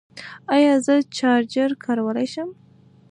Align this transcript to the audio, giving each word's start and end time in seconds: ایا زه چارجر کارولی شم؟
ایا 0.55 0.73
زه 0.85 0.95
چارجر 1.17 1.69
کارولی 1.83 2.27
شم؟ 2.33 2.49